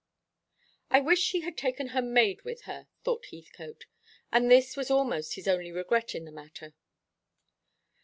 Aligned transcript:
"I 0.89 0.99
wish 0.99 1.19
she 1.19 1.41
had 1.41 1.55
taken 1.55 1.89
her 1.89 2.01
maid 2.01 2.41
with 2.41 2.61
her," 2.63 2.87
thought 3.03 3.27
Heathcote, 3.27 3.85
and 4.31 4.49
this 4.49 4.75
was 4.75 4.89
almost 4.89 5.35
his 5.35 5.47
only 5.47 5.71
regret 5.71 6.15
in 6.15 6.25
the 6.25 6.31
matter. 6.31 6.73